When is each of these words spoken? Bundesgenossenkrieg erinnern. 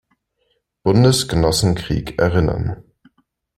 Bundesgenossenkrieg 0.81 2.17
erinnern. 2.17 2.83